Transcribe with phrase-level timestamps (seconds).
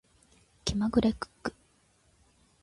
[0.65, 1.53] 気まぐれクック